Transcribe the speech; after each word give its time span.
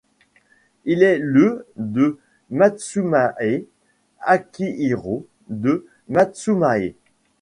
Il 0.85 1.03
est 1.03 1.19
le 1.19 1.67
de 1.77 2.17
Matsumae 2.49 3.35
Akihiro, 4.19 5.27
de 5.49 5.85
Matsumae. 6.09 6.95